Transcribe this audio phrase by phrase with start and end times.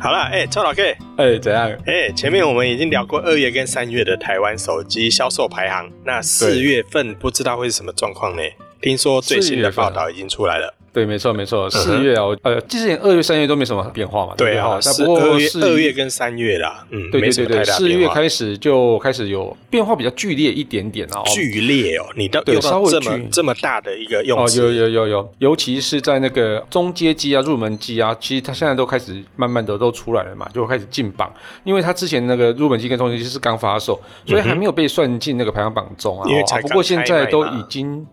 [0.00, 1.68] 好了，哎、欸，臭老 K，哎、欸，怎样？
[1.84, 8.42] 哎、欸，前面我们已经聊过二月跟三月的台湾手机销售排行，那四月份不知道会是什么状况呢？
[8.80, 10.72] 听说最新的报道已经出来了。
[10.92, 14.34] 对，没错，没错，四月啊，呃，之前二月、三月都没什么变化嘛。
[14.36, 21.22] 对啊，不过二月、二月跟三月啦，嗯，对对对对，四月开始就开始有变化，比较剧烈一点点哦。
[21.26, 24.60] 剧烈哦，你到有稍微这么这么大的一个用词？
[24.60, 31.32] 哦，有有有有，尤其是在那个中阶机啊、入门机啊，其实它现在都开始慢慢的都出来了嘛，就开始进榜，
[31.64, 36.28] 因为它之前那个入门机跟中阶机是刚发售，所以还没有被算进那个排行榜中啊。
[36.62, 38.06] 不过现在都已经。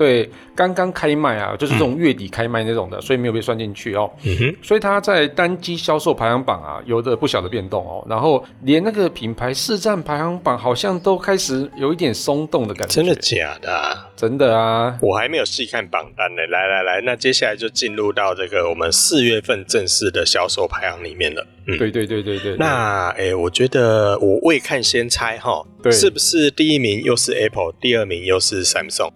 [0.00, 4.10] 对，刚刚开卖啊，就是这种月底开卖那种的，嗯、所以没有被算进去哦。
[4.22, 8.02] 嗯哼，所以它在单机销售排行榜啊，有着不小的变动哦。
[8.08, 12.94] 然后连那个品牌市占排行榜好像都开始有一点松动的感觉。
[12.94, 14.08] 真的假的、啊？
[14.16, 14.98] 真的啊！
[15.02, 16.40] 我还没有细看榜单呢。
[16.48, 21.46] 来来来，那接下来就进入到这个我们四月份正式的销售排行里面了。
[21.66, 22.56] 嗯，对对对对对。
[22.56, 29.10] 那诶，我觉得我未看先猜哈，对，是不是第一名又是 Apple，第二名又是 Samsung？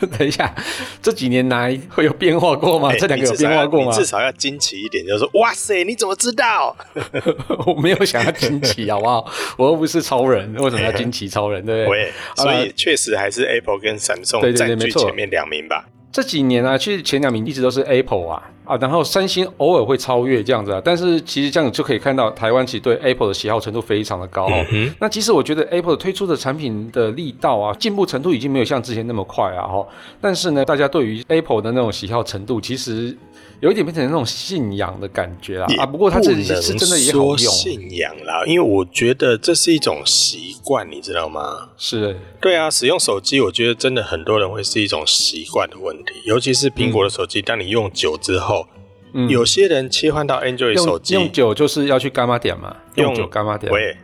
[0.18, 0.54] 等一下，
[1.02, 2.90] 这几年来会有变化过吗？
[2.90, 3.92] 欸、这两个有变化过吗？
[3.92, 6.76] 至少要惊奇一点，就是说，哇塞，你怎么知道？
[7.66, 9.30] 我没有想要惊奇，好不好？
[9.56, 11.64] 我又不是超人，为什么要惊奇超人？
[11.66, 12.12] 对不对？
[12.36, 15.86] 所以确实还是 Apple 跟 Samsung 占据前面两名吧。
[16.18, 24.66] 这几年啊，其实前两名一直都是 Apple 啊啊，然后三星偶尔会超越这样子啊，但是其实这样就可以看到台湾其实对 Apple 的喜好程度非常的高哦。
[24.72, 29.86] 嗯、那其实我觉得 Apple 推出的产品的力道啊，进步程度已经没有像之前那么快啊哈。
[30.20, 33.16] 但是呢，大家对于 Apple 的那种喜好程度，其实。
[33.60, 35.84] 有一点变成那种信仰的感觉啦啊！
[35.86, 37.36] 不过它这是真的也好用。
[37.36, 41.70] 信仰啦，因为我觉得这是一种习惯，你知道吗？
[41.76, 48.68] 是，对啊，使用手机，我觉得真的很多人会是一种习惯的问题，尤其是苹果的手机，嗯、当你用久之后，
[49.12, 52.76] 嗯、有些人切换到 Android 手机，用久就是要去干嘛点嘛？
[52.94, 53.72] 用久干嘛点？
[53.72, 53.96] 喂，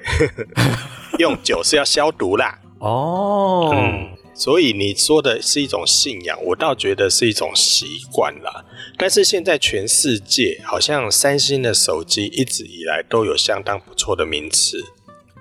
[1.20, 2.58] 用久是要消毒啦。
[2.80, 3.70] 哦。
[3.72, 8.64] 嗯所以你说的是一种信仰，我倒觉得是一种习惯啦。
[8.98, 14.84] 但是现在全世界好像三星的手机一直以来都有相当不错的名次。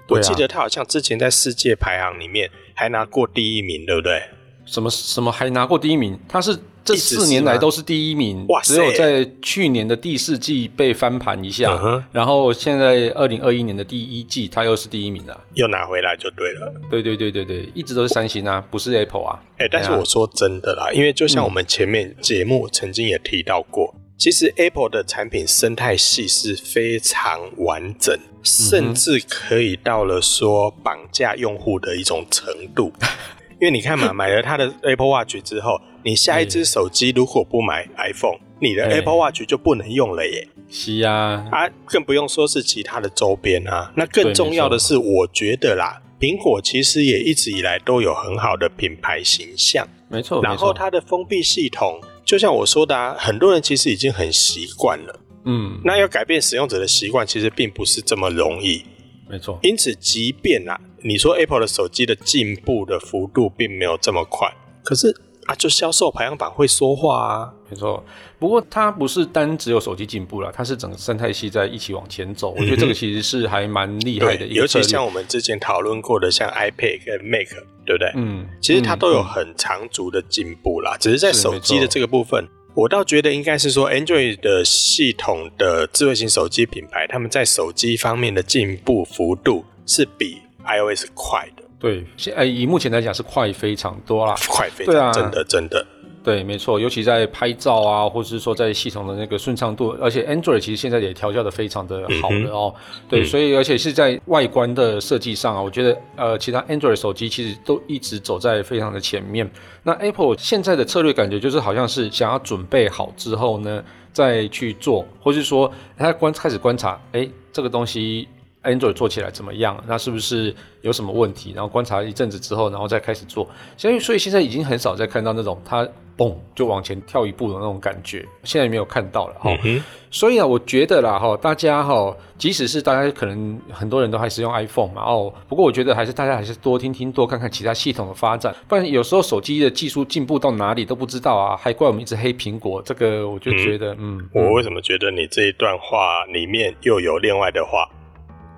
[0.10, 4.22] 我记得它好像之前在世界排行里面还拿过第一名，对不对？
[4.66, 6.20] 什么什么还拿过第一名？
[6.30, 6.58] 它是。
[6.84, 16.74] 这四年来都是第一名，哇，只有在去年的第四季被翻盘一下，嗯、然后现在二零二一年的第一季，它又是第一名了，又拿回来就对了。
[16.92, 19.40] 对对对对对，一直都是三星啊，不是 Apple 啊。
[19.58, 32.92] 哎、欸，但是我说真的啦，因为就像我们前面节目曾经也提到过，嗯、其实 Apple 的产品生态系是非常完整，甚至可以到了说绑架用户的一种程度。
[33.62, 40.48] 因为你看嘛，买了它的 Apple Watch 之后，你下一支手机如果不买 iPhone，你的 Apple Watch 就不能用了耶。
[40.70, 43.92] 是啊，啊，更不用说是其他的周边啊。
[43.96, 49.88] 那更重要的是，我觉得啦，苹果其实也一直以来都有很好的品牌形象。
[50.10, 55.20] 没错，然后它的封闭系统，就像我说的啊，很多人其实已经很习惯了。
[55.46, 58.84] 嗯，那要改变使用者的习惯，其实并不是这么容易。
[59.30, 60.80] 没错，因此，即便啊。
[61.06, 64.50] 你说 Apple 的手机的进步的幅度并没有这么快，
[64.86, 65.14] 可是
[65.46, 67.54] 啊，就销售排行榜会说话啊。
[67.70, 68.04] 没错，
[68.40, 72.54] 不过它不是单只有手机进步了，它是整个生态系在一起往前走。
[72.54, 77.50] 嗯、我觉得这个其实是还蛮厉害的一个，尤其像我们之前讨论过的，像 iPad 跟 Mac，
[77.86, 78.12] 对不对？
[78.16, 80.96] 嗯，其实它都有很长足的进步啦。
[80.96, 90.38] 嗯、只是在手机的这个部分，我倒觉得应该是说，Android 的系统的智慧型手机品牌，他们在手机方面的进步幅度是比。
[90.66, 95.86] iOS 快的，对，现在以目前来讲是快非常多啦， 快非常，对啊，真的真的，
[96.24, 109.52] 对，没错，尤其在拍照啊，或者是说在系统的那个顺畅度，而且 Android 其实现在也调教的非常的好的哦，嗯、对，嗯、所以而且是在外观的设计上啊，我觉得呃，其他 Android 手机其实都一直走在非常的前面。
[109.84, 113.84] 那 Apple 现在的策略感觉就是好像是想要准备好之后呢，
[114.14, 118.30] 再去做，或是说他观开始观察，哎，这个东西。
[118.64, 119.82] Android 做起来怎么样？
[119.88, 121.52] 那是不是有什么问题？
[121.54, 123.48] 然后观察一阵子之后，然后再开始做。
[123.78, 128.26] 所以，所以现在已经很少再看到那种它嘣就往前跳一步的那种感觉。
[128.44, 129.58] 现在没有看到了哈。
[129.64, 138.56] 嗯、所以啊，我觉得啦哈，大家哈，即使是大家可能很多人都还是用 iPhone 嘛哦，不过我觉得还是大家还是多听听、多看看其他系统的发展。
[138.68, 142.82] 不然有时候手机的技术进步到哪里都不知道啊，还怪我们一直黑苹果。
[142.84, 147.90] 这个我就觉得，嗯，嗯我为什么觉得你这一段话里面又有另外的话？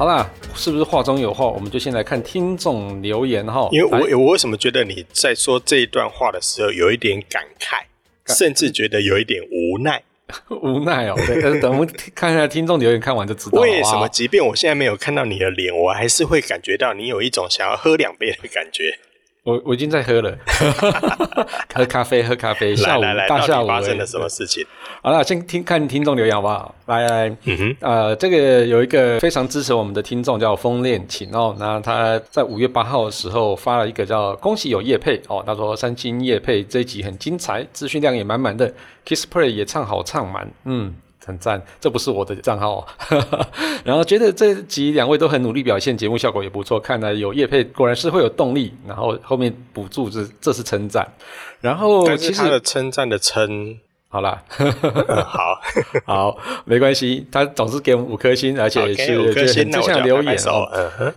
[0.00, 0.26] 好啦。
[0.54, 1.44] 是不是话中有话？
[1.44, 3.68] 我们就先来看听众留言哈。
[3.70, 7.82] 因为我我为什么觉得你在说这一段话的时候有一点感慨，
[8.34, 10.02] 甚至觉得有一点无奈？
[10.62, 11.14] 无奈哦。
[11.26, 13.60] 对，等我们看一下听众留言，看完就知道了。
[13.60, 14.08] 为什么？
[14.08, 18.98] 即便我现在没有看到你的脸，我还是会感觉到你有一种想要喝两杯的感觉。
[19.42, 20.36] 我我已经在喝了，
[21.74, 22.76] 喝咖啡，喝咖啡。
[22.76, 24.64] 下午来来来大下午发生了什么事情？
[25.02, 26.74] 好了，先听看听众留言好不好？
[26.86, 38.70] 来来，嗯哼，呃，这个有一个非常支持我们的听众叫风恋情哦，那他在五月八号的时候发了一个叫“恭喜有叶配”哦，他说三星叶配这一集很精彩，资讯量也满满的
[39.06, 40.94] ，Kiss Play 也唱好唱满，嗯。
[41.24, 42.86] 很赞，这不是我的账号。
[43.84, 46.80] 然后觉得这集两位都很努力表现，节目效果也不错。
[46.80, 48.72] 看来有叶佩，果然是会有动力。
[48.86, 51.06] 然后后面补助这这是称赞。
[51.60, 53.78] 然后其实他的称赞的称。
[54.12, 55.60] 好啦， 嗯、好
[56.04, 60.68] 好，没关系，他总是给我们五颗星，而且是五颗星，就像留言哦，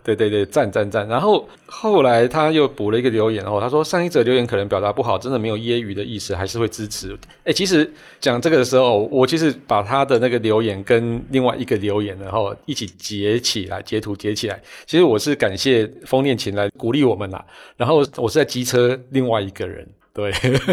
[0.04, 1.07] 对对对，赞赞赞。
[1.07, 7.18] 然后后来他又补了一个留言哦，他说上一则留言可能表达不好，真的没有揶揄的意思，还是会支持。
[7.45, 14.62] 哎，其实讲这个的时候，我其实把他的那个留言跟另外一个留言然后一起截起来，截图截起来。
[14.86, 17.44] 其实我是感谢风恋情来鼓励我们啦，
[17.75, 19.84] 然后我是在机车另外一个人。
[20.13, 20.31] 对，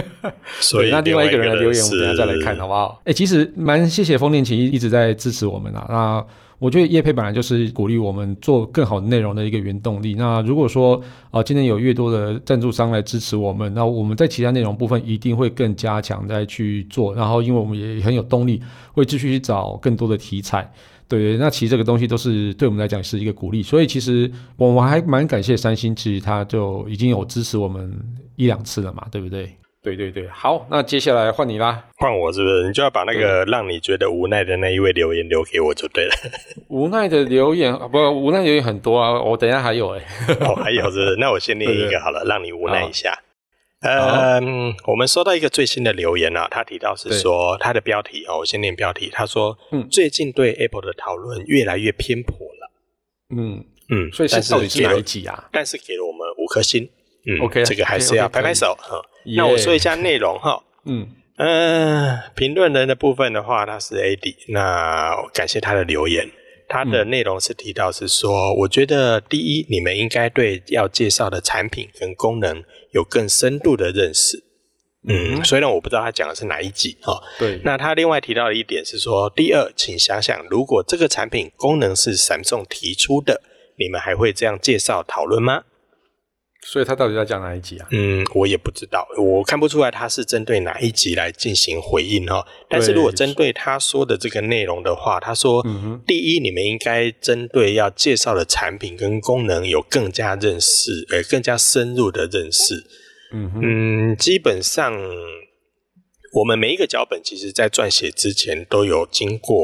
[0.60, 3.00] 所以那另外一个人的留言，我们等下再来看，好不好？
[3.04, 5.86] 哎、欸，其实蛮谢谢风恋奇一直在支持我们啊。
[5.88, 6.26] 那
[6.58, 10.14] 我觉得叶配本来就是鼓励我们做更好的内容的一个原动力。
[10.18, 10.94] 那如果说
[11.30, 17.14] 啊、呃，今天有越多的赞助商来支持我们，那我们在其他内容部分一定会更加强再去做。
[17.14, 18.60] 然后，因为我们也很有动力，
[18.92, 20.70] 会继续去找更多的题材。
[21.10, 23.62] 对，那其实这个东西都是对我们来讲是一个鼓励。
[23.62, 27.92] 所以，其实我们还蛮感谢三星，其实他就已经有支持我们。
[28.36, 29.54] 一两次了嘛，对不对？
[29.82, 32.66] 对对对，好，那接下来换你啦，换我是不是？
[32.66, 36.12] 你就要把那个让你觉得无奈的那一位留言留给我就对了。
[36.68, 41.16] 无奈的留言不，无奈留言很多啊，我等一下还有哎、欸，哦，还有是不是？
[41.16, 43.12] 那我先念一个好了，对对对，让你无奈一下。
[43.80, 52.70] 嗯，我们收到一个最新的留言啊，他提到是说他的标题哦，我先念标题，他说，嗯，最近对 Apple 的讨论越来越偏颇了。
[53.34, 55.48] 嗯嗯，所以是到底是哪一集啊？
[55.50, 56.88] 但是给了我们五颗星。
[57.26, 59.00] 嗯，OK，这个还是要拍拍手哈。
[59.36, 60.62] 那我说一下内容哈。
[60.84, 66.30] 嗯嗯，评论人的部分的话，他是 AD，那感谢他的留言。
[66.72, 72.62] 他的内容是提到是说，嗯、我觉得第一，你们应该对要介绍的产品跟功能
[72.92, 74.44] 有更深度的认识。
[75.08, 77.20] 嗯，嗯，虽然我不知道他讲的是哪一集哈。
[77.40, 77.60] 对。
[77.64, 83.42] 那他另外提到的一点是说，第二，请想想，如果这个产品功能是 Samsung 提出的，
[83.76, 85.64] 你们还会这样介绍讨论吗？
[86.62, 87.88] 所以他到底在讲哪一集啊？
[87.90, 92.46] 嗯，我也不知道，我看不出来他是针对哪一集来进行回应哈。
[92.68, 95.64] 但是如果针对他说的这个内容的话，他说，
[96.06, 102.84] 第一，你们应该针对要介绍的产品跟功能有更加认识，呃，更加深入的认识。
[103.32, 104.92] 嗯嗯，基本上
[106.34, 109.56] 我们每一个脚本，其实在撰写之前都有经过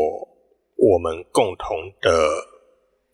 [0.76, 2.56] 我们共同的。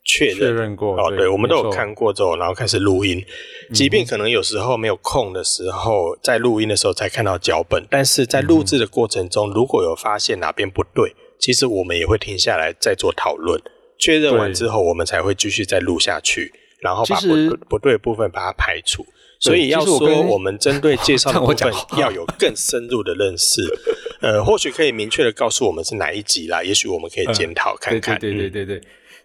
[0.04, 3.24] 确认，确认过哦，对，我们都有看过之后，然后开始录音。
[3.72, 13.60] 即便可能有时候没有空的时候，在录音的时候才看到脚本，但是在录制的过程中，如果有发现哪边不对，其实我们也会停下来再做讨论。
[13.98, 19.06] 确认完之后，我们才会继续再录下去，然后把不不对的部分把它排除。
[19.38, 23.62] 所以要说我们针对介绍的 部分要有更深入的认识，
[24.20, 28.18] 呃，或许可以明确的告诉我们是哪一集啦，也许我们可以检讨看看。
[28.18, 28.82] 对对对对对。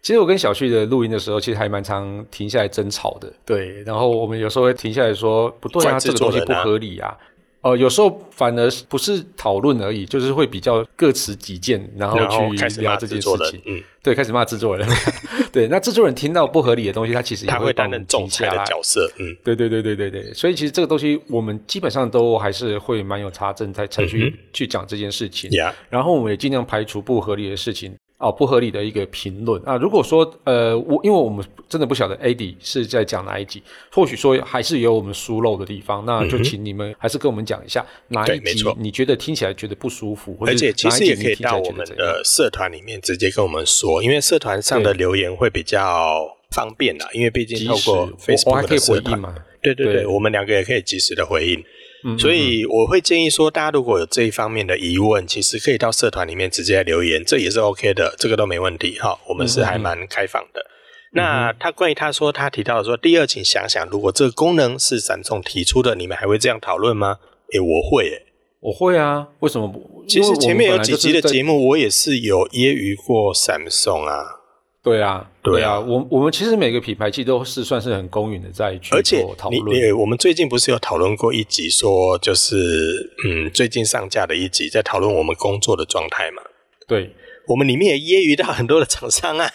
[0.08, 3.30] 其实我跟小旭的录音的时候，其实还蛮常停下来争吵的。
[3.44, 7.14] 对，然后我们有时候会停下来说：“不对啊，这个东西不合理啊。”
[7.60, 12.18] 哦，有时候反而不是讨论而已，就是会比较各持己见，然后
[12.56, 13.62] 去聊这件事情。
[13.66, 14.88] 嗯，对，开始骂制作人。
[15.52, 19.12] 对，那制作人听到不合理的东西，他其实也会担任仲裁的角色。
[19.20, 20.34] 嗯，对对对对对对。
[20.34, 25.52] 所以其实这个东西，我们基本上都还是会蛮有查证才才去去讲这件事情。
[25.90, 27.94] 然后我们也尽量排除不合理的事情。
[28.18, 29.62] 哦，不合理的一个评论。
[29.64, 29.78] 啊！
[29.78, 51.64] 如果说呃，我因为我们真的不晓得 AD 是在讲哪一集，或许说还是有我们疏漏的地方，那就请你们还是跟我们讲一下哪一集你觉得听起来觉得不舒服，或者而且其实也可以到我们的社团里面直接跟我们说，因为社团上的留言会比较方便啦，因为毕竟透过 Facebook 的社团嘛，对对对，我们两个也可以及时的回应。
[52.08, 59.20] 嗯，所以我会建议说，大家如果有这一方面的疑问，其实可以到社团里面直接留言，这也是 OK 的，这个都没问题哈。
[59.28, 60.62] 我们是还蛮开放的。
[60.62, 60.72] 嗯、
[61.12, 67.18] 那他关于他说他提到的说，第二，请想想，如果这个功能是 Samsung 提出的，你们还会这样讨论吗？
[67.52, 68.22] 诶，我会诶，
[68.62, 69.28] 我会啊。
[69.40, 70.06] 为什么不？
[70.08, 74.24] 其实前面有几集的节目，我也是有揶揄过 Samsung 啊。
[74.88, 79.62] 对啊，对啊，我我们其实每个品牌其实都是算是很公允的在去做讨论。
[79.68, 82.56] 而且，我们最近不是有讨论过一集，说就是
[83.26, 86.42] 嗯，最近上架的一集，在讨论我们工作的状态嘛。
[86.88, 87.14] 对，
[87.48, 89.52] 我们里面也揶揄到很多的厂商啊，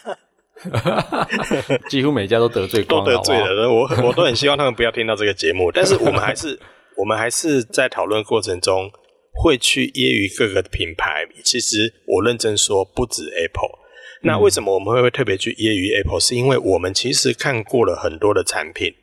[1.89, 3.73] 几乎每家都得罪光，都得罪了。
[3.73, 6.61] 我我都很希望他们不要听到这个节目，但是我们还是
[6.99, 8.91] 我们还是在讨论过程中
[9.33, 11.27] 会去揶揄各个品牌。
[11.43, 13.79] 其实我认真说，不止 Apple。
[14.25, 16.21] 那为什么我们会特别去揶揄 Apple？
[16.21, 18.95] 是因为我们其实看过了很多的产品，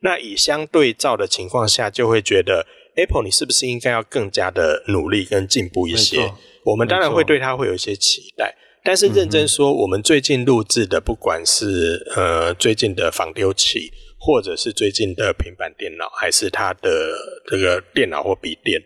[0.00, 2.66] 那以相对照的情况下，就会觉得
[2.96, 6.32] Apple 你是不是应该要更加的努力跟进步一些？
[6.64, 8.52] 我们当然会对它会有一些期待，
[8.82, 17.14] 但是认真说，我们最近录制的，不管是呃最近的防丢器，或者是最近的平板电脑，还是它的
[17.46, 18.82] 这个电脑或笔电，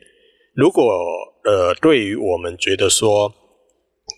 [0.52, 0.92] 如果
[1.44, 3.34] 呃对于我们觉得说。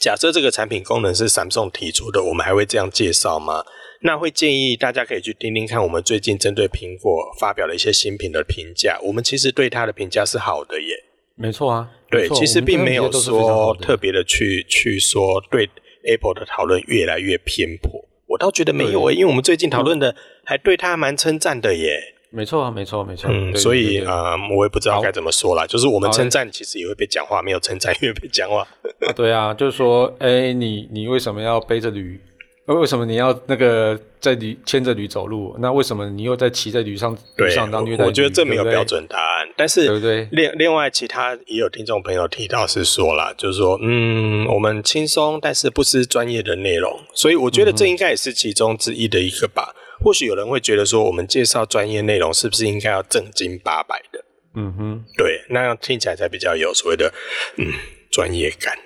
[0.01, 3.63] 假设这个产品功能是 Samsung 提出的，我们还会这样介绍吗？
[4.01, 8.99] 那会建议大家可以去听听看，我们最近针对苹果发表了一些新品的评价。
[9.03, 11.05] 我们其实对它的评价是好的耶。
[11.35, 15.69] 没错啊，对，其实并没有说特别的去去说对
[16.07, 18.03] Apple 的讨论越来越偏颇。
[18.27, 20.17] 我倒觉得没有诶，因为我们最近讨论的
[20.47, 22.15] 还对它蛮称赞的耶。
[22.33, 23.29] 没错啊，没错，没错。
[23.33, 25.67] 嗯，所以啊、呃，我也不知道该怎么说啦。
[25.67, 28.67] 就是我们称赞，其实也会被讲话；没有称赞，也会被讲话。
[29.07, 32.21] 啊，对啊，就是说，哎、欸，你你为什么要背着驴？
[32.67, 35.57] 为什么你要那个在驴牵着驴走路？
[35.59, 37.17] 那为什么你又在骑在驴上？
[37.37, 38.05] 驴上当虐待？
[38.05, 39.47] 我觉得这没有标准答案。
[39.47, 40.29] 对对，但是，对不对？
[40.31, 46.97] 另另外，其他也有听众朋友提到是说啦，就是说，嗯，我们轻松，但是不失专业的内容。
[47.13, 49.75] 所以，我觉得这应该也是其中之一的一个吧。
[50.03, 54.25] 或许有人会觉得说，我们介绍专业内容是不是应该要正经八百的？
[54.55, 57.13] 嗯哼，对，那样听起来才比较有所谓的
[57.57, 57.67] 嗯
[58.11, 58.77] 专业感。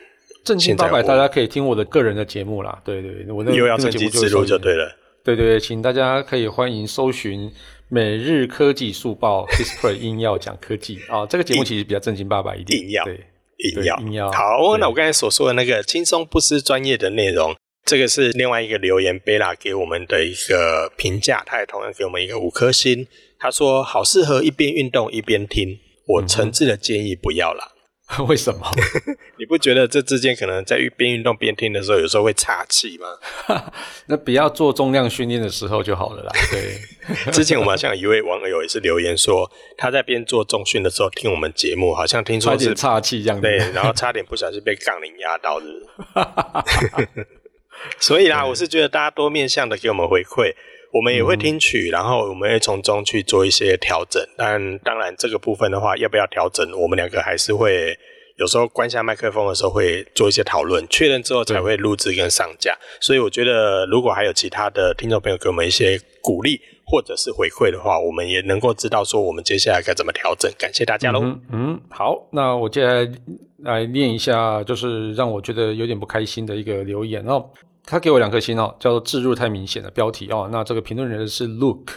[0.44, 2.83] 正经八百，大家可以听我的个人的节目啦。
[2.85, 4.94] 对对，对，我那又要正经之路就对了。
[5.25, 7.50] 对对对，请大家可以欢迎搜寻
[7.88, 12.78] 每日科技速报 Display 硬要讲科技啊、哦，这个节目其实比较正经八百一点。
[12.78, 13.14] 硬要，对，
[13.56, 14.30] 硬要，硬要。
[14.33, 17.56] 好，那我刚才所说的那个轻松不失专业的内容。
[17.85, 23.07] 这个是另外一个留言，贝拉给我们的一个评价，他也同样给我们一个五颗星。
[23.38, 27.73] 他说好适合一边运动一边听，我诚挚的建议不要啦。
[28.19, 28.71] 嗯、 为什么？
[29.38, 33.07] 你不觉得这之间可能在一边运动边听的时候，有时候会岔气吗？
[34.09, 36.33] 那不要做重量训练的时候就好了啦。
[36.50, 47.26] 对，之前我们好像有一位网友也是留言说，他在边做重训的时候听我们节目，好像听说是岔气这样子，对，然后差点不小心被杠铃压到，是不是？
[48.00, 50.55] 所以啦，我是觉得大家多面向的给我们回馈，
[50.93, 54.23] 我们也会听取，然后我们会从中去做一些调整。
[54.37, 57.97] 但当然，这个部分的话，要不要调整，我们两个还是会
[58.37, 62.76] 有时候关下麦克风的时候会做一些讨论，确认之后才会录制跟上架。
[63.00, 70.50] 所以我觉得，如果还有其他的听众朋友给我们一些鼓励或者是回馈的话，我们也能够知道说我们接下来该怎么调整。
[70.59, 71.21] 感谢大家喽。
[71.23, 73.09] 嗯，嗯，好，那我接下来
[73.59, 77.50] 来念一下，就是让我觉得有点不开心的一个留言哦。
[77.87, 80.49] 他给我两颗星哦，叫做置入太明显的标题哦。
[80.50, 81.91] 那这个评论人是 Look，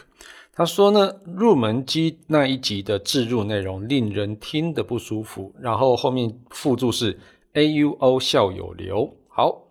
[0.53, 5.53] 他说呢，入门机那一集的置入内容令人听得不舒服。
[5.61, 7.17] 然后后面附注是
[7.53, 9.15] A U O 笑有流。
[9.29, 9.67] 好，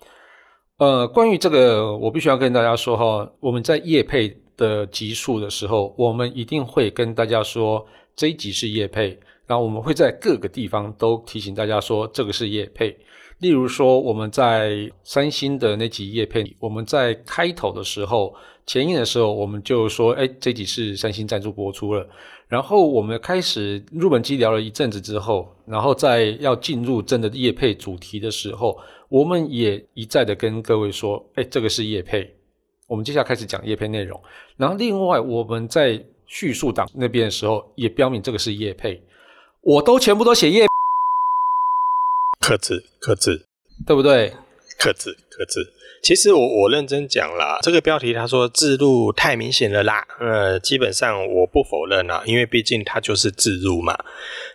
[0.78, 12.96] 呃，关于这个，我必须要跟大家说哈，我们在业配的集数的时候，我们一定会跟大家说这一集是业配，然后我们会在各个地方都提醒大家说这个是业配。
[13.38, 22.08] 例如说，我们在三星的那集业配，我们在开头的时候，前言的时候，我们就说，哎，这集是三星赞助播出了。
[22.48, 28.78] 然后我们开始入门机聊了一阵子之后，然后在要进入真的叶配主题的时候，
[29.08, 32.32] 我们也一再的跟各位说，哎，这个是叶配。
[32.86, 34.18] 我们接下来开始讲叶配内容。
[34.56, 39.02] 然后另外我们在叙述档那边的时候，也标明这个是叶配。
[39.60, 40.66] 我都全部都写叶。
[42.46, 43.44] 克制，克制，
[43.84, 44.32] 对不对？
[44.78, 45.66] 克制，克制。
[46.00, 50.06] 其实我我认真讲啦，这个标题他说置入太明显了啦。
[50.20, 53.98] 呃，基本上我不否认啦，因为毕竟它就是置入嘛。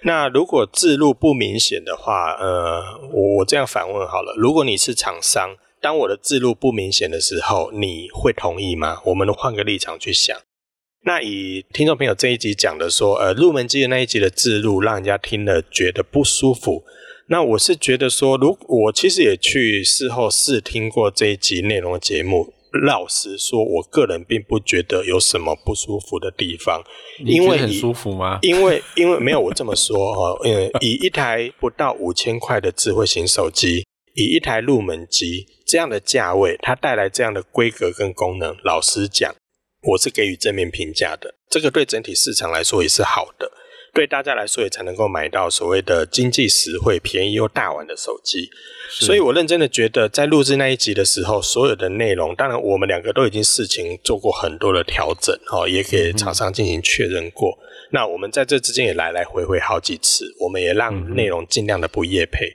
[0.03, 2.81] 那如果置入不明显的话，呃，
[3.11, 9.01] 我我这样反问好了，如果你是厂商，当我的置入不明显的时候，你会同意吗？
[9.03, 10.39] 我们换个立场去想，
[11.03, 16.85] 那以听众朋友这一集讲的说，呃，入门机的那一集的置入，让人家听了觉得不舒服。
[17.31, 22.53] 那我是觉得说，如我其实也去事后试听过这一集内容的节目。
[22.85, 26.83] 老实说，我个人并不觉得有什么不舒服的地方，
[27.25, 28.39] 因为很舒服吗？
[28.43, 33.85] 因为因为没有我这么说哦，嗯，以一台不到五千块的智慧型手机，
[34.15, 39.33] 以一台入门机这样的价位，它带来这样的规格跟功能，老实讲，
[39.87, 41.35] 我是给予正面评价的。
[41.49, 43.49] 这个对整体市场来说也是好的。
[43.93, 48.49] 对大家来说，也才能够买到所谓的经济实惠、便宜又大碗的手机。
[48.89, 57.57] 所以我认真的觉得，在录制那一集的时候，所有的内容，当然我们两个都已经事情做过很多的调整，哦，也给厂商进行确认过。
[57.61, 62.53] 嗯、那我们在这之间也来来回回好几次，我们也让内容尽量的不夜配。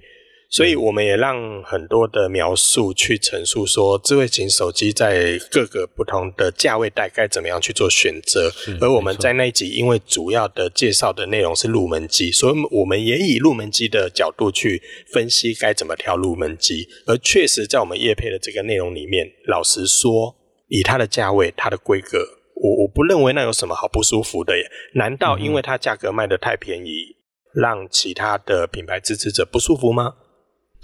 [0.49, 8.51] 所以我们也让很多的描述去陈述说，智慧型手机在各个不同的价位带该怎么样去做选择。
[8.81, 14.81] 而我们在那一集，因为主要的介绍的内容是入门机，所以我们也以入门机的角度去
[15.13, 16.87] 分析该怎么挑入门机。
[17.07, 20.37] 而确实在我们业配的这个内容里面，老实说，
[20.69, 22.19] 以它的价位、它的规格，
[22.55, 24.65] 我我不认为那有什么好不舒服的耶。
[24.95, 27.17] 难道因为它价格卖得太便宜，
[27.53, 30.15] 让其他的品牌支持者不舒服吗？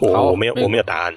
[0.02, 1.14] 我我没有我没有答案，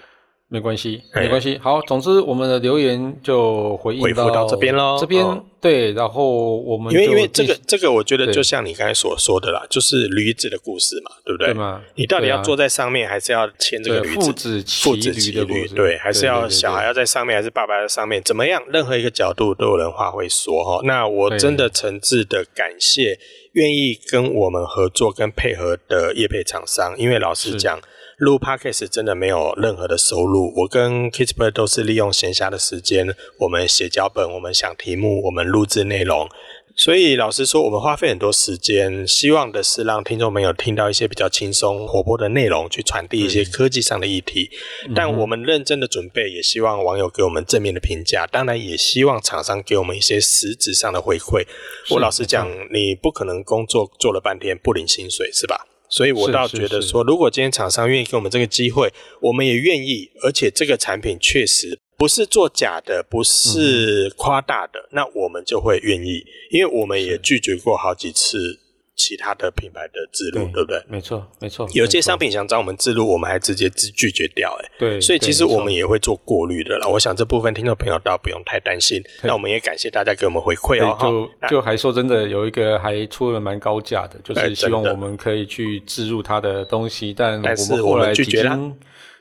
[0.48, 1.58] 没关系没关系。
[1.58, 4.98] 好，总之我们的留言就回应回复到这边喽。
[5.00, 5.25] 这边
[5.60, 11.56] 对，然后我们因为因为这个这个，我觉得就像你刚才所说的啦，就是驴子的故事嘛，对不对？
[11.96, 14.13] 你到底要坐在上面，还是要牵这个驴子？
[14.13, 18.22] 父子父子骑驴，对，还是要小孩要在上面，还是爸爸在上面？
[18.24, 18.62] 怎么样？
[18.72, 20.82] 任何一个角度都有人话会说哈。
[20.84, 23.18] 那我真的诚挚的感谢
[23.54, 27.80] 愿意跟我们合作跟配合的业配厂商，因为老实讲。
[28.18, 36.30] 录 Podcast 真的没有任何的收入，我跟 Kisper 都是利用闲暇的时间，我们写脚本，我们想题目，我们录制内容。
[36.78, 44.50] 所以老实说，我们花费很多时间，希望的是让听众朋友听到一些比较轻松活泼的内容，去传递一些科技上的议题。
[44.88, 51.46] 嗯、但我们认真的准备，也希望网友给我们正面的评价，当然也希望厂商给我们一些实质上的回馈。
[51.90, 55.68] 我老实讲，你不可能工作做了半天不领薪水，是吧？
[55.96, 68.60] 所以我倒觉得说，如果今天厂商愿意给我们这个机会，我们也愿意，而且这个产品确实不是做假的，不是夸大的，那我们就会愿意，因为我们也拒绝过好几次。
[68.96, 70.81] 其他的品牌的置入，对不对？
[70.88, 71.68] 没错，没错。
[71.74, 75.01] 有些商品想找我们置入，我们还直接拒绝掉，哎，对。
[75.01, 76.88] 所以其实我们也会做过滤的啦。
[76.88, 79.03] 我想这部分听众朋友倒不用太担心。
[79.22, 80.98] 那我们也感谢大家给我们回馈哦。
[81.00, 88.60] 就就还说真的，有一个还出了蛮高价的，就是希望我们可以去置入他的东西，但我们后来拒绝了。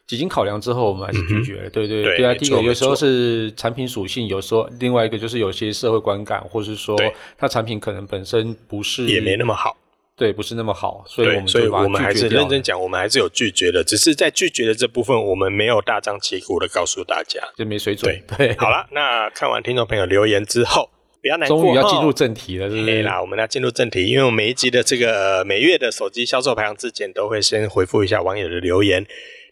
[0.07, 1.63] 几经考量之后，我们还是拒绝了。
[1.65, 6.95] 嗯、对对对，对啊，第一个有时候是产品属性，有时候另外一个就是有些社会观感，或是说
[7.39, 9.75] 它产品可能本身不是也没那么好，
[10.15, 18.15] 对，不是那么好，所以我们所以我们还是认真讲，我们还是有拒绝的，只是在拒绝的这部分，我们没有大张旗鼓的告诉大家，就没水准。
[18.37, 18.57] 对，对。
[18.59, 20.91] 好了，那看完听众朋友留言之后，
[21.23, 23.03] 不要难过，终于要进入正题了，是不是？
[23.03, 29.07] 啦，我们要进入正题，因为我每一集的这个每月的手机销售排行之前，都会先回复一下网友的留言。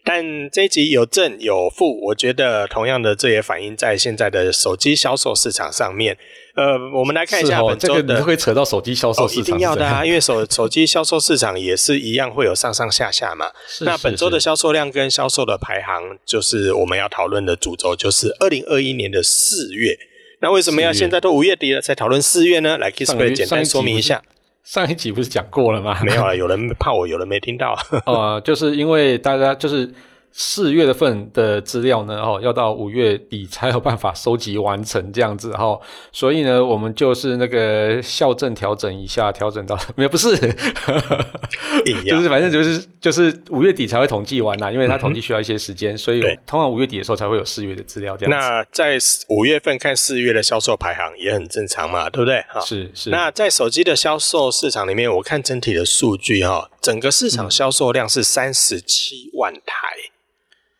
[0.05, 6.17] 但这一集有正有负，我觉得同样的，这也反映在现在的手机销售市场上面。
[6.55, 13.49] 呃，我们来看一下本周的，这个、会扯到手机销售市场，哦，一定要的啊，因为手手机销售市场也是一样会有上上下下嘛。
[13.81, 19.97] 那本周的销售量跟销售的排行，就是我们要讨论的主轴，就是二零二一年的四月。
[20.41, 22.77] 那为什么要现在都五月底了才讨论四月呢？
[22.77, 24.21] 来，Kisplay 简单说明一下。
[24.63, 25.99] 上一集不是讲过了吗？
[26.03, 27.77] 没有啊，有人怕我，有人没听到。
[28.05, 29.89] 呃， 就是因为大家就是。
[30.35, 35.79] 四月份的资料呢，哦，要到五月底才有办法收集完成这样子，哈，
[36.11, 40.35] 所以呢，我们就是那个校正调整一下，调整到没有不是
[42.07, 48.47] 就是反正就是就是五月底才会统计完啦，因为它统计需要一些时间，嗯、所以通常五月底的时候才会有四月的资料这样子。
[48.47, 48.97] 那在
[49.29, 52.43] 五月份看四月的销售排行也很正常嘛，对不对？
[52.49, 53.11] 哈，是是。
[53.11, 59.77] 那在手机的销售市场里面，我看整体的数据哈，整个市场销售量是三十七万台。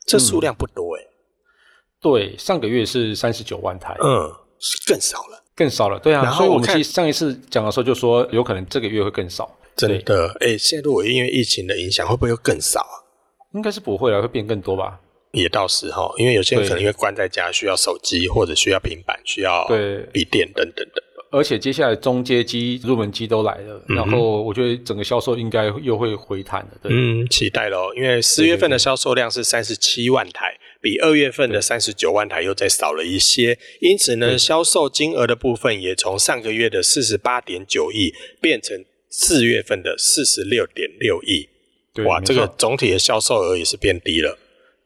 [0.05, 1.09] 这数量不多哎、欸嗯、
[2.01, 4.31] 对，上个月是三十九万台，嗯，
[4.87, 6.23] 更少了，更少了，对啊。
[6.23, 10.27] 然后我们其实上一次讲的时候就说，有可能这个月会更少，真的。
[10.39, 12.95] 哎、欸、现在如果因为疫情的影响，会不会又更少啊？
[13.53, 14.99] 应该是不会了，会变更多吧？
[15.31, 21.01] 也到时候，因为有些人可能因为关在家，需要手机或者需要平板，需要对笔电等等的。
[21.34, 26.78] 而且接下来中阶机、入门机都来了，嗯、然后我觉得整个销售应该又会回弹的。
[26.84, 41.50] 对，嗯，期待喽，因为四月份的销售量是三十七万台，比二月份的三十九万台又再少了一些，因此呢，销售金额的部分也从上个月的四十八点九亿变成四月份的四十六点六亿。
[42.06, 44.38] 哇，这个总体的销售额也是变低了。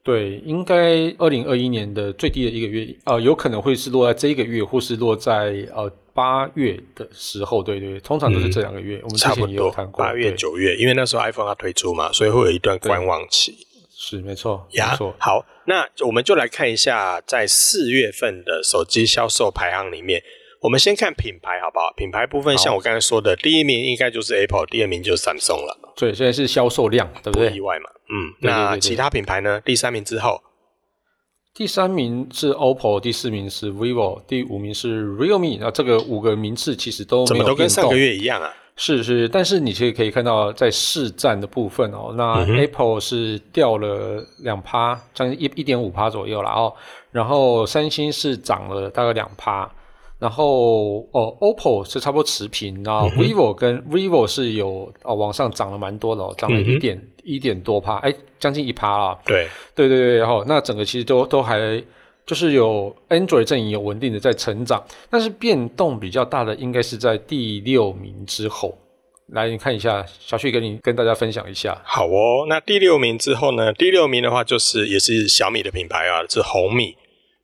[0.07, 7.61] 对，应该二零二一年的最低的一个月，呃，有可能会是落在这一个月，或是落在呃八月的时候。
[7.61, 8.99] 对对，通常都是这两个月。
[8.99, 13.57] 嗯、我们之前也有谈过八月、九月，因为那时候 iPhone 要推出嘛，所以会有一段观望期。
[13.99, 15.13] 是没错，呀，没错。
[15.19, 20.23] 好，那我们就来看一下在四月份的手机销售排行里面。
[20.61, 21.93] 我们先看品牌好不好？
[21.97, 25.77] 品牌部分，像我刚才说的，第一名应该就是 Apple，第二名就是 Samsung 了。
[25.97, 27.49] 对，现在是销售量，对不对？
[27.49, 28.33] 不意外嘛，嗯。
[28.41, 29.61] 对对对对，那其他品牌呢？
[29.61, 30.41] 第三名之后，
[31.53, 35.57] 第三名是 OPPO，第四名是 VIVO，第五名是 Realme。
[35.59, 38.53] 那这个五个名次其实都没有怎么都跟上个月一样啊？
[38.75, 46.71] 是是，但是你其实可以看到，在市占的部分哦，那 Apple 是掉了两趴，将近一一点五趴左右了哦。
[47.09, 49.67] 然后三星是涨了大概两趴。
[50.19, 59.17] 然后哦，OPPO 是差不多持平，然后 VIVO 跟 VIVO 是有哦往上涨了蛮多的，涨了一点一、嗯、点多趴，哎，将近一趴啊。
[59.25, 61.83] 对对对对，然后那整个其实都都还
[62.25, 68.77] 就是有 Android 阵营有稳定的在成长，但是变动比较大的应该是在第六名之后。
[69.33, 71.77] 来，你看一下，小旭跟你跟大家分享一下。
[71.83, 73.73] 好哦，那第六名之后呢？
[73.73, 76.95] 第六名的话就是也是小米的品牌啊，是红米。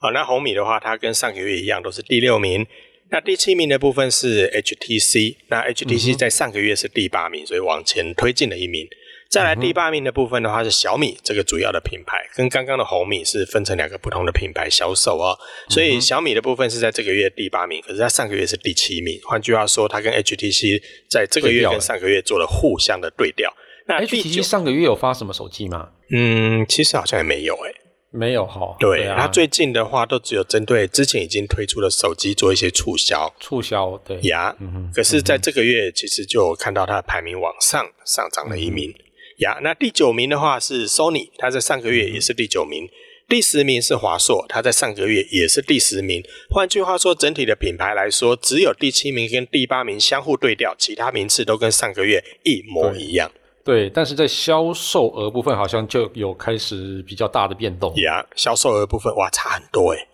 [0.04, 2.68] 好，那红米的话，它跟上个月一样，都是第六名。
[3.10, 8.86] 那第七名的部分是 HTC，那 HTC 在上个月是第八名，所以往前推进了一名。
[9.30, 15.40] 再来第八名的部分的话是小米，这个主要的品牌，跟刚刚的红米是分成两个不同的品牌销售哦。
[15.70, 19.18] 所以小米的部分是在这个月第八名，可是它上个月是第七名。
[19.24, 23.50] 换句话说，它跟 HTC 在这个月跟上个月做了互相的对调。
[23.88, 25.92] 那 HTC 上个月有发什么手机吗？
[26.12, 27.76] 嗯，其实好像也没有诶、欸
[28.16, 34.56] 没有哈，对，它、啊、最近的话都只有针对之前已经推出的手机做一些促销，促销对呀，
[34.94, 38.94] 可是在这个月其实就看到它的排名往上上涨了一名
[39.40, 39.64] 呀、嗯。
[39.64, 42.90] 那第九名的话是 Sony，它在上个月也是第九名，嗯、
[43.28, 46.24] 第十名是华硕，它在上个月也是第十名。
[46.52, 53.32] 换句话说，整体的品牌来说，只有第七名跟第八名相互对调，其他名次都跟上个月一模一样。
[53.66, 57.96] 对，但是在销售额部分好像就有开始比较大的变动。
[57.96, 60.08] 呀，销售额部分哇，差很多哎。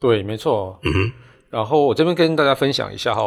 [0.00, 0.76] 对，没错。
[0.82, 1.12] 嗯哼。
[1.48, 3.22] 然后我这边跟大家分享一下哈，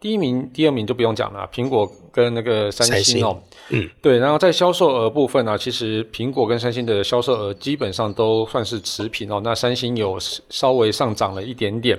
[0.00, 3.38] 第一名、第二名就不用讲了，苹果跟那个三星哦。
[3.68, 3.86] 嗯。
[4.00, 9.40] 对，然后在销售额部分呢、啊，其实苹果跟三星的销售额基本上都算是持平哦。
[9.44, 11.98] 那三星有稍微上涨了一点点。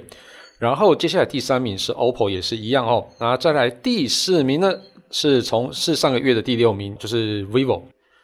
[0.58, 3.08] 然后接下来第三名是 OPPO，也是一样哦。
[3.20, 4.74] 然后再来第四名呢？
[5.12, 7.82] 是从是上个月的第六名，就是 vivo，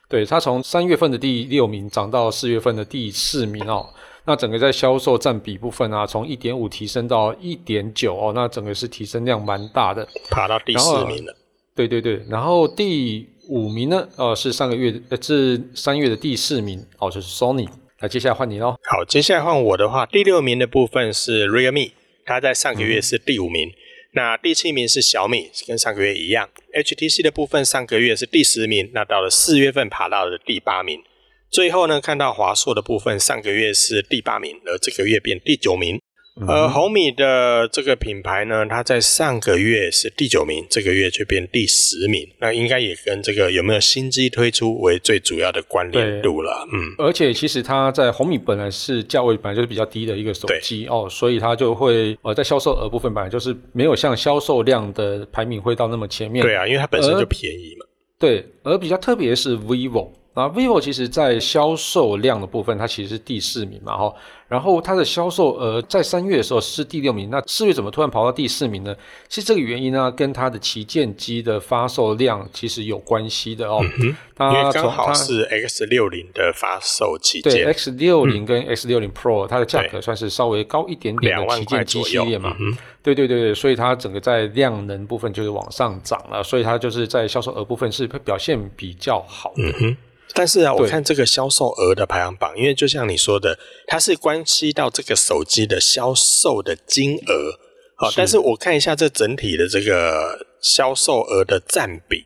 [0.08, 3.88] 对，它从三月份的第六名涨到四月份的第四名哦。
[4.26, 11.36] 那整个在销售占比部分啊，从一点五提升到一点九哦，那整个是提升量蛮大的，爬到第四名了。
[11.76, 17.68] 对对对，然后第五名呢，呃，是上个月呃是三月的第四名哦，就是 Sony。
[18.00, 18.72] 那接下来换你喽。
[18.84, 21.92] 好，接下来换我的话，第六名的部分是 Realme，
[22.26, 23.70] 它在上个月是第五名。
[23.70, 23.74] 嗯
[24.16, 26.48] 那第七名是小米，跟上个月一样。
[26.76, 31.02] HTC 的部分上个月是第十名，那到了四月份爬到了第八名。
[31.50, 36.02] 最后呢，看到华硕的部分上个月是第八名，而这个月变第九名。
[36.46, 46.68] 呃，红米的这个品牌呢，它在上个月是第九名，这个月却变第十名，那应该也跟这个有没有新机推出为最主要的关联度了。
[46.74, 56.44] 嗯，而且其实它在红米本来是价位本来就是比较低的一个手机哦，所以它就会呃在销售额部分本来就是没有像销售量的排名会到那么前面。
[56.44, 57.86] 对啊，因为它本身就便宜嘛。
[58.20, 60.10] 对，而比较特别是 vivo。
[60.36, 64.14] 啊，vivo 其实在销售量的部分，它其实是第四名嘛，哈。
[64.48, 68.96] 然后它的销售额在三月的时候是第六名，那四月怎么突然跑到第四名呢？
[69.28, 73.84] 其实这个原因呢，跟它的旗舰机的发售量其实有关系的哦。
[73.98, 77.54] 嗯它因为刚好是 X 六零的发售期间。
[77.54, 82.56] 对，X 六零跟 X 六零 Pro，它的价格算是稍微高一点点的旗舰机系列嘛。
[82.60, 89.64] 嗯，对对对对，所以它整个在量能部分就是往上涨了，所以它就是在销售额部分是表现比较好的。
[89.80, 89.98] 嗯
[90.34, 93.58] 但是啊，我看这个销售额的排行榜，因为就像你说的，
[93.88, 97.60] 它是关系到这个手机的销售的金额。
[97.96, 102.26] 好，但是我看一下这整体的这个销售额的占比。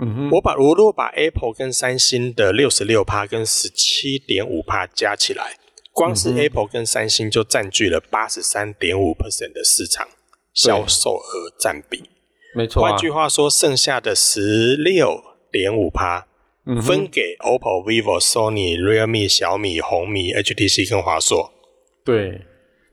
[0.00, 5.58] 嗯哼，我把我如果把 Apple 跟三星的六十六趴跟十七点五趴加起来，
[5.92, 10.06] 光是 Apple 跟三星就占据了八十三点五 percent 的市场
[10.54, 12.04] 销售额占比。
[12.54, 12.90] 没错啊。
[12.90, 16.27] 换句话说，剩下的十六点五趴。
[16.68, 21.50] 嗯、分给 OPPO、vivo、Sony、Realme、小米、红米、HTC 跟华硕。
[22.04, 22.42] 对，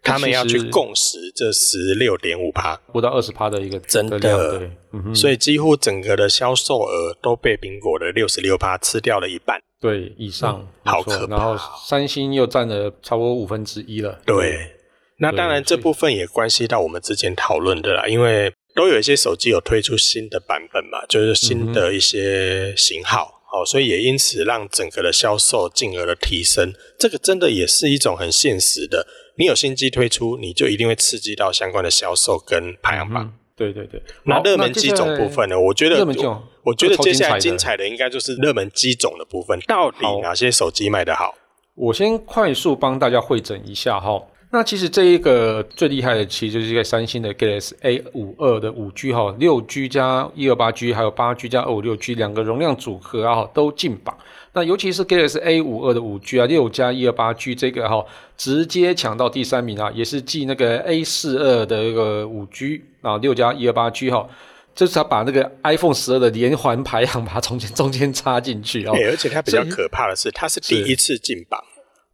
[0.02, 9.60] 他们要去共识这十六点五趴，不到二十趴的一个真的，对嗯、所以几乎整个的销售额都被苹果的六十六趴吃掉了一半。
[9.82, 11.36] 对，以上、嗯、好可怕。
[11.36, 14.22] 然后三星又占了超过五分之一了。
[14.26, 14.72] 对，对
[15.20, 23.35] 那当然这部分也关系到我们之前讨论的啦，因为都有一些手机有推出新的版本嘛，就是新的一些型号。
[23.56, 29.08] 嗯哦，所以也因此让整个的销售进而的提升，这个真的也是一种很现实的。
[29.38, 33.24] 你有新机推出，你就一定会刺激到相关的销售跟排行榜。
[33.24, 34.02] 嗯、对对对。
[34.24, 35.60] 那热门机种部分呢？
[35.60, 41.36] 我觉得我，我觉得接下来精彩的应该就是热门机种的部分，到底哪些手机卖得好？
[41.76, 44.22] 我先快速帮大家会诊一下哈。
[44.51, 54.17] 那其实这一个最厉害的，其实就是一个三星的 Galaxy A 五二的五 G 哈，六 G 加一二八 G，还有八 G 加二五六 G 两个容量组合啊，都进榜。
[54.53, 58.05] 那尤其是 Galaxy A 五二的五 G 啊，六加一二八 G 这个哈，
[58.38, 64.25] 直接抢到第三名啊，也是继那个 A 四二的一个五 G 啊，六加一二八 G 哈，
[64.73, 68.93] 这是他把那个 iPhone 十二的连环排行把它中间中间插进去哦。
[68.93, 71.62] 对，而且它比较可怕的是，它是第一次进榜。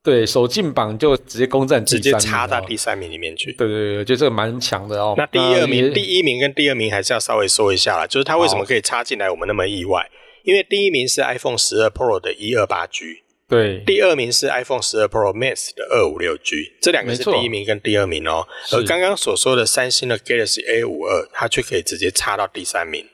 [0.03, 3.53] 对，首进榜就直接攻占直接插到第三名里面去。
[3.53, 5.13] 对对对，我觉得这个蛮强的哦。
[5.15, 10.09] 那第二名、第一名跟第二名还是要稍微说一下啦，就是它为什么可以插进来，我们那么意外？
[10.43, 18.47] 因为第一名是 iPhone 十二 Pro 的一二八 G，对，第二名是 iPhone 十二 Pro Max 的二五六 G，这两个是第一名跟第二名哦。
[18.71, 23.05] 而刚刚所说的三星的 Galaxy A 五二，它却可以直接插到第三名。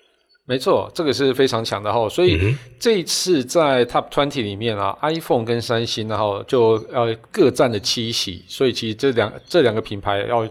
[0.49, 10.47] 没错，这个是非常强的哈，所以这一次在 Top Twenty 里面啊、嗯、，iPhone 跟三星然后就呃各占了七席，所以其实这两这两个品牌要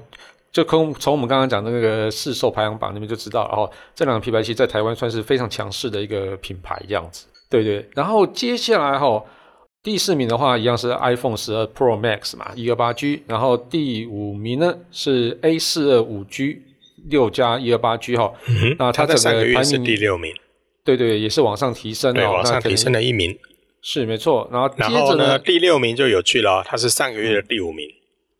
[0.52, 7.88] 就从从我们刚刚讲的那个市售排行榜那边就知道，然后这两个品牌其实在台湾算是非常强势的一个品牌这样子，对对。
[7.94, 9.24] 然后接下来哈，
[9.82, 16.62] 第四名的话一样是 iPhone 十二 Pro Max 嘛，一二八 G，然后第五名呢是 A 四二五 G。
[17.08, 18.32] 六加一二八 G 哈，
[18.78, 20.34] 那它在上个月是第六名，
[20.84, 23.38] 对对，也是往上提升哦，往上提升了一名，
[23.82, 24.48] 是没错。
[24.50, 27.86] 然后然后呢，第六名就有趣了，它是上个月的第五名，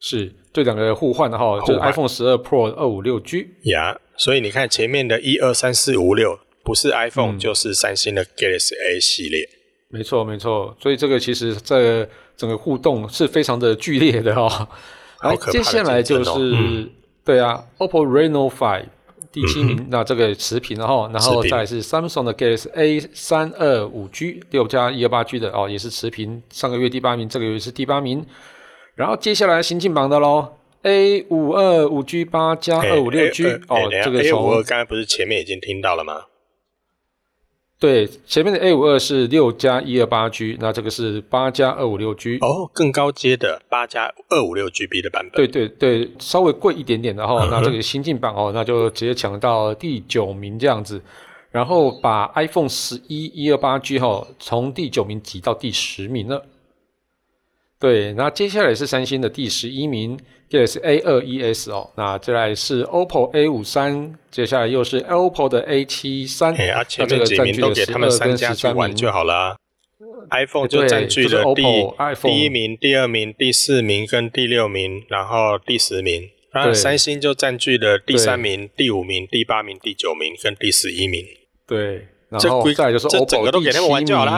[0.00, 3.98] 是这两个互换的哈，就是 iPhone 十二 Pro 二五六 G 呀。
[4.16, 9.48] 所以你看前面的一二三四五六，不是 iPhone 就是三星的 Galaxy A 系列，
[9.90, 10.76] 没错没错。
[10.80, 14.68] 所以这个其实在整个互动是非常的剧烈的哈。
[15.22, 16.90] 然后接下来就是。
[17.26, 18.84] 对啊，OPPO Reno 5
[19.32, 28.24] 第七名，嗯、那这个持平了哈，然后再是 Samsung 的 Galaxy A 三二五 G 六加一二八 G 的哦，也是持平，上个月第八名，这个月是第八名。
[28.94, 36.26] 然后接下来新进榜的喽，A 五二五 G 八加二五六 G 哦，这个 A 五二刚才不是前面已经听到了吗？
[37.78, 45.32] 对，前面的 A 五二是六加一二八 G，那这个是八加二五六 G 哦，更高阶的八加二五六 GB 的版本。
[45.32, 50.98] 对对对，稍微贵一点点的哈、嗯， 那这个新进版哦，那就直接抢到第九名这样子，
[51.50, 56.42] 然后把 iPhone 十一一二八 G 哈从第九名挤到第十名了。
[57.78, 60.18] 对，那接下来是三星的第十一名。
[60.48, 69.56] 这也是 A 二 ES 哦，那接下来是 OPPO A 五三，接下来又是 OPPO 的 A 七三，啊，前面几名都给他们三家去玩就好了。
[70.30, 76.30] iPhone 就占据了第、就是、第一名、第二名、第四名跟第六名，然后第十名。
[76.52, 81.24] 然后三星就占据了第三名、第五名、第八名、第九名跟第十一名。
[81.66, 82.06] 对。
[82.28, 83.78] 然后再来就是 OPPO 第七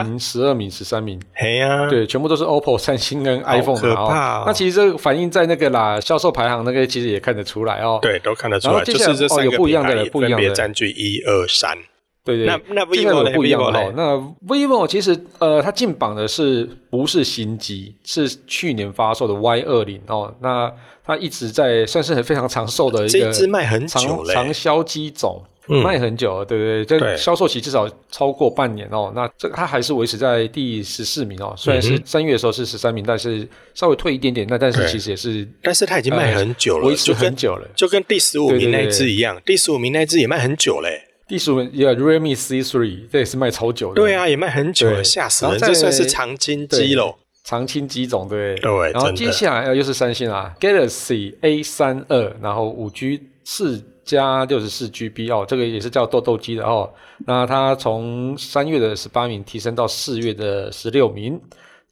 [0.04, 4.44] 名、十二名、十三名，嘿呀、啊，对，全部都是 OPPO、三星跟 iPhone，可怕、哦。
[4.46, 7.98] 那其实这个反映在那个啦销售排行那个，其实也看得出来哦。
[8.02, 8.84] 对，都看得出来。
[8.84, 11.78] 就是这三个品牌分别占据一二三。
[12.24, 13.92] 对对，那那 vivo 不一样的哦。
[13.96, 17.96] 那 vivo 其实呃，它进榜的是不是新机？
[18.04, 20.34] 是去年发售的 Y 二零哦。
[20.42, 20.70] 那
[21.06, 25.42] 它一直在算是很非常长寿的一个卖很久长销机种。
[25.68, 26.84] 嗯、卖很久了，对不对？
[26.98, 29.12] 这销售期至少超过半年哦。
[29.14, 31.54] 那这它还是维持在第十四名哦。
[31.56, 34.46] 虽然是三月的时候是十三名，但是稍微退一点点。
[34.48, 39.40] 那但是其实也是，但是它已经卖很久了，维、呃、持很久了，就跟第十五名那一支一样。
[39.44, 41.02] 第十五名那一支也卖很久嘞。
[41.28, 43.96] 第十五名也、yeah, Realme C3，这也是卖超久的。
[43.96, 45.58] 对啊，也卖很久了，吓死人！
[45.58, 48.56] 这算是长青机喽，长青机种对。
[48.56, 53.84] 对，然后接下来又是三星啊，Galaxy A 三二，然后五 G 四。
[54.08, 56.90] 加六十四 GB 哦，这个也是叫豆豆机的哦。
[57.26, 61.38] 那它从三月的十八名提升到四月的十六名。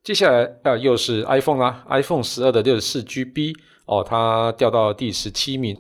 [0.02, 3.52] 接下来啊，又是 iPhone 啦，iPhone 十二的六十四 GB
[3.84, 5.76] 哦，它掉到第十七名。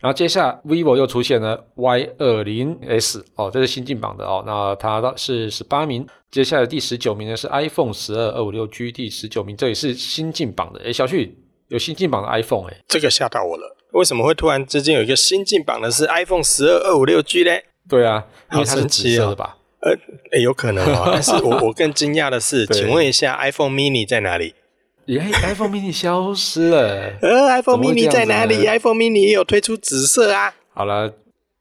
[0.00, 4.44] 然后接下来 vivo 又出现了 Y 二零 S 哦，这是新进榜的哦。
[4.46, 10.80] 那它是十八名，接下来第十九名呢是 iPhone 十二二五六 G，第十九名这也是新进榜的。
[10.84, 11.36] 哎，小旭
[11.68, 13.77] 有新进榜的 iPhone 哎，这个吓到我了。
[13.92, 17.50] 为什么会突然之间有一个新进榜的是 iPhone 十二二五六 G 呢？
[17.88, 19.56] 对啊，因为它是紫色的吧？
[19.80, 21.04] 呃，有可能哦。
[21.12, 24.54] 但是我我更惊讶的是，请问一下 iPhone mini 在哪里？
[25.06, 27.14] 耶，iPhone mini 消失了。
[27.22, 30.54] 呃，iPhone mini 在哪里？iPhone mini 也有推出紫色啊。
[30.74, 31.14] 好了，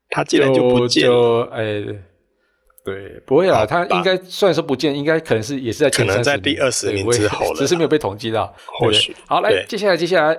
[0.10, 1.48] 它竟然就不见了。
[1.54, 1.82] 哎，
[2.84, 8.54] 对，不会啊，它应该虽然说不见，应该可能是也是在前可能在第二十名之后了，只是没有被统计到。
[8.66, 9.16] 或许。
[9.28, 10.38] 好，来，接下来接下来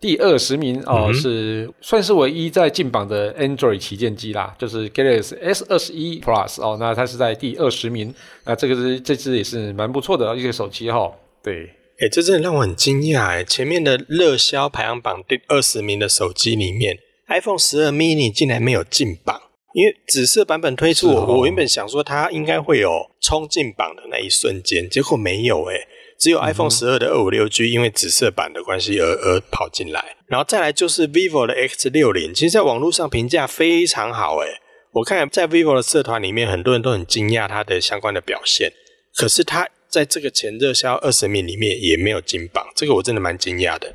[0.00, 8.14] 第二十名哦，是算是唯一在进榜的 Android 旗舰机啦，就是 Galaxy S 二十一 Plus 哦，那它是在第二十名。
[8.44, 11.12] 那这个是这支也是蛮不错的一个手机哈。
[11.42, 11.70] 对。
[11.98, 13.42] 哎、欸，这真的让我很惊讶哎！
[13.42, 19.40] 前面的热销排行榜第二十名的手机里面，iPhone 十二 mini 竟然没有进榜。
[19.72, 22.90] 因为紫色版本推出，哦、我原本想说它应该会有
[23.22, 25.74] 冲进榜的那一瞬间，结果没有哎，
[26.18, 30.16] 只有 iPhone 十二的二五六 G 因为紫色版的关系而而跑进来。
[30.26, 34.46] 然后再来就是 vivo 的 X 六零，其实在网络上评价非常好哎，
[34.92, 38.72] 我看在 vivo 的社团里面，很多人都很惊讶它的相关的表现，
[39.16, 39.68] 可是它。
[39.88, 43.88] 在这个前热销二十名里面也没有进榜，这个我真的蛮惊讶的。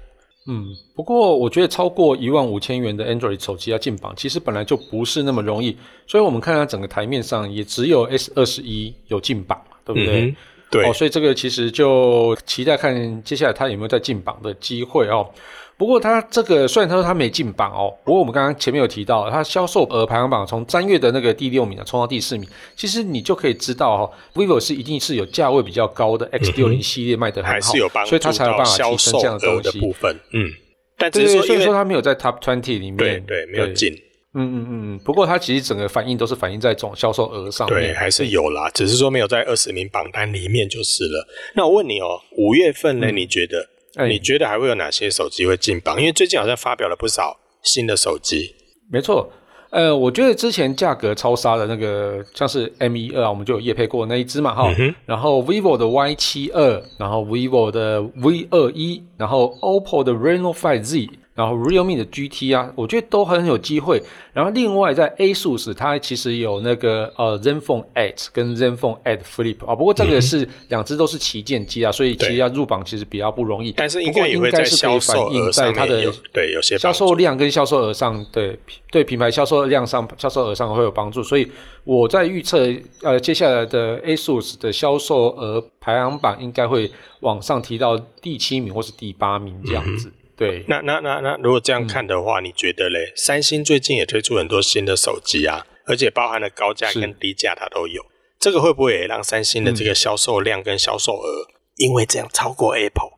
[0.48, 5.78] 嗯，不过我觉得超过一万五千元的 Android 手机要进榜，其实本来就不是那么容易。
[6.08, 10.22] 所以我们看它整个台面上也只有 S 二十一有进榜，对不对？
[10.22, 10.36] 嗯、
[10.72, 10.84] 对。
[10.86, 15.30] 哦，所以这个其实就期待看接下来它有没有再进榜的机会哦。
[15.78, 30.16] 不过它这个虽然他说它没进榜哦，不过我们刚刚前面有提到，它销售额排行榜从三月的那个第六名啊冲到第四名，其实你就可以知道哦，vivo 是一定是有价位比较高的 X 六零系列卖得很好，还是有帮助所以它才有办法提升这样的东西部分。
[30.34, 30.52] 嗯，
[30.98, 33.92] 但对对，所以说它没有在 Top Twenty 里面，对对，没有进。
[34.34, 41.28] 嗯嗯嗯，不过它其实整个反应都是反映在总销售额上面，对，还是有啦，只是说没有在二十名榜单里面就是了。
[41.54, 43.12] 那我问你哦，五月份呢？
[43.12, 43.68] 你觉得？
[44.08, 46.00] 你觉得还会有哪些手机会进榜？
[46.00, 48.56] 因为最近好像发表了不少新的手机。
[48.90, 49.30] 没错，
[49.70, 54.96] 呃，我觉得之前价格超杀的那个，像是 M 一二啊，我们就有夜配过那一只嘛，哈、嗯。
[55.06, 61.10] 然后 vivo 的 Y 七二，然后 vivo 的 V 二一，然后 OPPO 的 Reno 5Z。
[61.42, 64.00] 然后 Realme 的 GT 啊，我觉得都很有机会。
[64.32, 73.72] 然后另外在 ASUS，它其实有那个呃 ZenFone 8跟 ZenFone 8 Flip 啊，不过这个是两只都是旗舰机啊，所以其实要入榜其实比较不容易。
[73.72, 78.56] 但是应该也会在销售额上面有对有些销售量跟销售额上，对
[78.92, 81.24] 对品牌销售量上销售额上会有帮助。
[81.24, 81.52] 所以
[81.84, 90.08] 我在预测呃接下来的 ASUS 的销售额排行榜应该会往上提到第七名或是第八名这样子。
[90.08, 93.14] 嗯对，那那那那，如果这样看的话，嗯、你觉得嘞？
[93.16, 98.02] 三星最近也推出很多新的手机啊，而且包含了高价跟低价，它都有。
[98.40, 103.12] 这个会不会也让三星的这个销售量跟销售额，嗯、因为这样超过 Apple？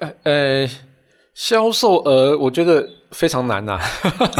[0.00, 0.70] 呃呃，
[1.34, 3.80] 销售额我觉得非常难呐、啊，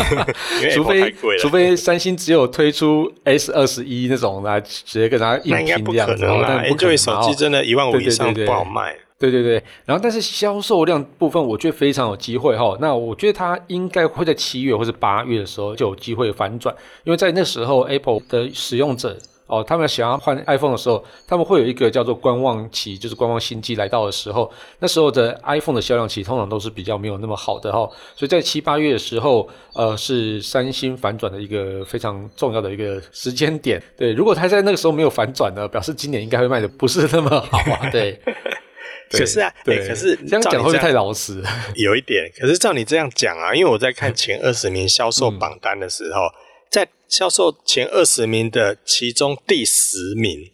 [0.74, 8.92] 除非除非三星只有推出 S 二十一那种来直接跟它硬拼这样子，啦因为手机真的一万五以上不好卖。
[8.92, 12.76] 对对对，对对对然后但是销售量部分，我觉得非常有机会哈。
[12.80, 27.80] 那我觉得它应该会在七月或者八月的时候就有机会反转，因为在那时候 Apple 的使用者哦，他们想要换 iPhone 的时候，他们会有一个叫做观望期，就是观望新机来到的时候，那时候的 iPhone 的销量其实通常都是比较没有那么好的哈。
[28.16, 33.82] 所以在七八月的时候，呃，是三星反转的一个非常重要的一个时间点。
[33.98, 37.90] 对，如果它在那个时候没有反转呢，表示今年应该会卖的不是那么好啊。
[37.90, 38.18] 对。
[39.10, 41.42] 可是啊，对，可是这样讲会不会太老实？
[41.76, 46.34] 有一点，可是照你这样讲啊，因为我在看前二十名销售榜单的时候，嗯、
[46.70, 50.50] 在销售前二十名的其中第十名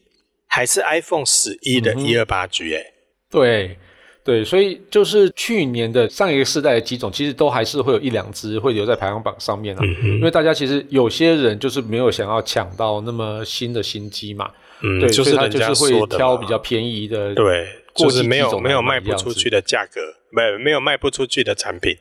[0.46, 2.84] 还是 iPhone 十一的一二八 G 哎，
[3.30, 3.78] 对
[4.22, 14.50] 对，所以就是去年的上一个世代的几种，其实都还是会有一两只会留在排行榜上面啊，嗯、因为大家其实有些人就是没有想要抢到那么新的新机嘛，
[14.82, 17.66] 嗯，对，就是他就是会挑比较便宜的，对。
[18.02, 21.96] 就是没有没有卖不出去的价格，没有没有卖不出去的产品，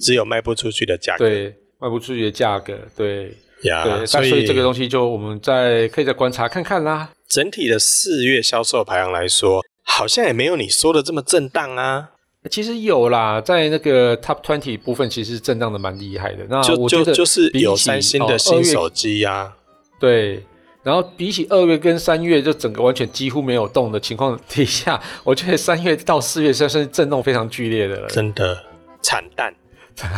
[0.00, 1.28] 只有卖不出去的价格。
[1.28, 3.84] 对，卖不出去的价格，对呀。
[3.84, 7.10] 对，所以这个东西就我们再可以再观察看看啦。
[7.28, 12.10] 整体的四月销售排行来说，好像也没有你说的这么震荡啊。
[12.50, 16.44] 其实有啦，在那个 Top Twenty 部分，其实震荡的蛮厉害的。
[16.48, 19.54] 那我觉得就是有三星的新手机呀，
[19.98, 20.42] 对。
[20.84, 28.06] 然后比起二月跟三月，就整个完全几乎没有动的情况底下， 我觉得三月到四月算是震动非常剧烈的了。
[28.08, 28.56] 真的
[29.00, 29.52] 惨淡，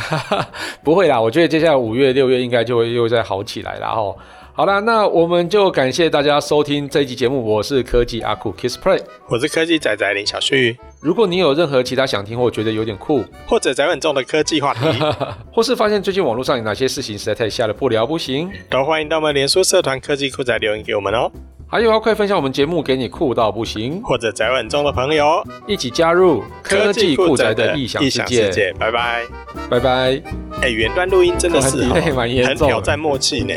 [0.85, 4.15] 不会啦，我觉得接下来五月、六月应该就会又再好起来了哈。
[4.57, 7.45] 好啦，那我们就感谢大家收听这一集节目。
[7.45, 10.75] 我是科技阿酷 Kiss Play，我是科技仔仔林小旭。
[10.99, 14.81] 如果你有任何其他想听或觉得有点酷，或者宅很重的科技话题，
[15.53, 21.31] 或是发现最近网络上有哪些事情实在太吓得不聊不行，都欢迎到我们连书社团科技酷仔留言给我们哦。
[21.69, 28.73] 还有要快分享我们节目给你酷到不行，或者宅稳中的朋友一起加入科技酷宅的异想世界。
[28.79, 29.25] 拜拜，
[29.69, 30.23] 拜拜。
[30.63, 32.15] 哎，远端录音真的是很
[32.47, 33.53] 很挑战默契呢。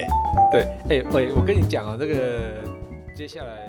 [0.51, 2.15] 对，哎喂，我跟你讲啊，这个
[3.15, 3.68] 接下来，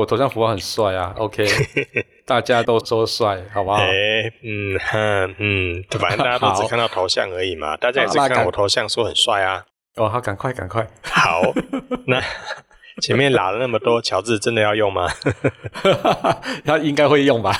[0.00, 1.46] 我头像符号很帅啊， OK，
[2.26, 3.76] 大家都说帅， 好不好？
[3.82, 9.64] 哎、欸，嗯哼，嗯，反正大家都只看到头像而已嘛，大家也是看我头像说很帅啊。
[9.96, 11.42] 哦，好，赶快，赶快，好，
[12.06, 12.22] 那
[13.02, 15.08] 前面拉了那么多，乔治真的要用吗？
[16.64, 17.52] 他应该会用吧。